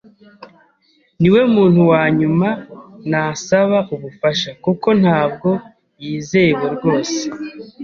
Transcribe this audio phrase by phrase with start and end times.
[1.19, 2.47] Niwe muntu wa nyuma
[3.09, 5.49] nasaba ubufasha, kuko ntabwo
[6.03, 7.19] yizewe rwose.